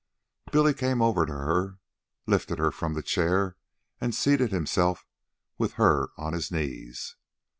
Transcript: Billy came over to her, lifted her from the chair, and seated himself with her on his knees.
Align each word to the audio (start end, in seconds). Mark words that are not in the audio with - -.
Billy 0.51 0.73
came 0.73 0.99
over 0.99 1.27
to 1.27 1.31
her, 1.31 1.77
lifted 2.25 2.57
her 2.57 2.71
from 2.71 2.95
the 2.95 3.03
chair, 3.03 3.55
and 3.99 4.15
seated 4.15 4.51
himself 4.51 5.05
with 5.59 5.73
her 5.73 6.09
on 6.17 6.33
his 6.33 6.49
knees. 6.51 7.17